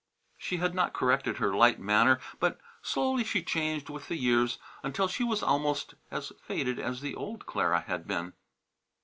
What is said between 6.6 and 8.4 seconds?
as the old Clara had been.